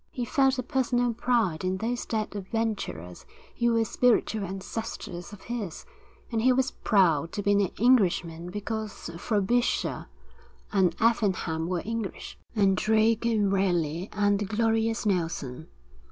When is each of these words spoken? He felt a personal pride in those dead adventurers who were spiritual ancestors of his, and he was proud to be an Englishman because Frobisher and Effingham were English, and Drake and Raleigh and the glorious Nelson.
He 0.09 0.25
felt 0.25 0.57
a 0.57 0.63
personal 0.63 1.13
pride 1.13 1.63
in 1.63 1.77
those 1.77 2.07
dead 2.07 2.35
adventurers 2.35 3.23
who 3.59 3.73
were 3.75 3.85
spiritual 3.85 4.43
ancestors 4.45 5.31
of 5.31 5.43
his, 5.43 5.85
and 6.31 6.41
he 6.41 6.51
was 6.51 6.71
proud 6.71 7.31
to 7.33 7.43
be 7.43 7.51
an 7.51 7.61
Englishman 7.77 8.49
because 8.49 9.11
Frobisher 9.19 10.07
and 10.73 10.95
Effingham 10.99 11.67
were 11.67 11.83
English, 11.85 12.35
and 12.55 12.75
Drake 12.75 13.25
and 13.27 13.51
Raleigh 13.51 14.09
and 14.11 14.39
the 14.39 14.45
glorious 14.45 15.05
Nelson. 15.05 15.67